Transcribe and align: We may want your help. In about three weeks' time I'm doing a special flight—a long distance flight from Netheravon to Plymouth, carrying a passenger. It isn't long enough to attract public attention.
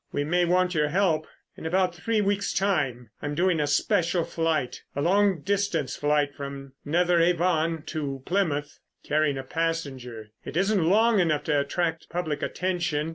We 0.11 0.23
may 0.23 0.45
want 0.45 0.73
your 0.73 0.87
help. 0.87 1.27
In 1.55 1.67
about 1.67 1.93
three 1.93 2.21
weeks' 2.21 2.53
time 2.55 3.11
I'm 3.21 3.35
doing 3.35 3.59
a 3.59 3.67
special 3.67 4.23
flight—a 4.23 4.99
long 4.99 5.41
distance 5.41 5.95
flight 5.95 6.33
from 6.33 6.73
Netheravon 6.83 7.85
to 7.85 8.23
Plymouth, 8.25 8.79
carrying 9.03 9.37
a 9.37 9.43
passenger. 9.43 10.31
It 10.43 10.57
isn't 10.57 10.89
long 10.89 11.19
enough 11.19 11.43
to 11.43 11.59
attract 11.59 12.09
public 12.09 12.41
attention. 12.41 13.09